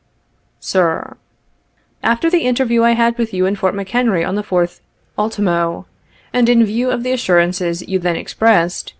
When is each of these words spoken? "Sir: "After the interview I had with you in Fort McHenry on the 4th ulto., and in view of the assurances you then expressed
"Sir: 0.59 1.15
"After 2.01 2.27
the 2.27 2.39
interview 2.41 2.81
I 2.81 2.93
had 2.93 3.19
with 3.19 3.35
you 3.35 3.45
in 3.45 3.55
Fort 3.55 3.75
McHenry 3.75 4.27
on 4.27 4.33
the 4.33 4.41
4th 4.41 4.79
ulto., 5.15 5.85
and 6.33 6.49
in 6.49 6.65
view 6.65 6.89
of 6.89 7.03
the 7.03 7.11
assurances 7.11 7.87
you 7.87 7.99
then 7.99 8.15
expressed 8.15 8.89